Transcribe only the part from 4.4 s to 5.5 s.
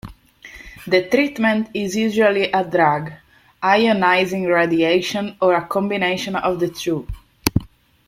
radiation,